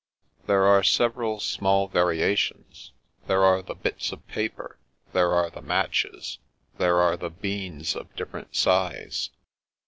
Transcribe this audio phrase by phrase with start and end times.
[0.47, 2.91] ""There are several small variations;
[3.27, 4.79] there are the bits of paper;
[5.13, 6.39] there are the matches;
[6.79, 9.29] there are the beans of different size."